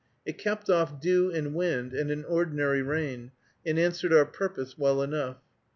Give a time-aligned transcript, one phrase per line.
[0.25, 5.03] It kept off dew and wind, and an ordinary rain, and answered our purpose well
[5.03, 5.37] enough.